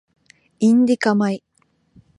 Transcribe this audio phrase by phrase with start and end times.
[0.73, 1.43] インディカ米